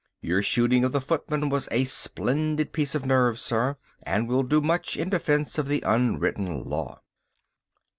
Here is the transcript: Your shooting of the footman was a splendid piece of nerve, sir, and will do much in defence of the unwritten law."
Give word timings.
Your 0.21 0.41
shooting 0.41 0.83
of 0.83 0.93
the 0.93 0.99
footman 0.99 1.49
was 1.49 1.69
a 1.71 1.83
splendid 1.83 2.73
piece 2.73 2.95
of 2.95 3.05
nerve, 3.05 3.39
sir, 3.39 3.77
and 4.01 4.27
will 4.27 4.41
do 4.41 4.59
much 4.59 4.97
in 4.97 5.09
defence 5.11 5.59
of 5.59 5.67
the 5.67 5.83
unwritten 5.85 6.63
law." 6.63 7.01